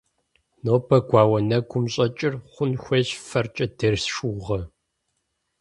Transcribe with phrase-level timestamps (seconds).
[0.63, 4.59] Нобэ гуауэу нэгум щӀэкӀыр хъун хуейщ фэркӀэ дерс шыугъэ.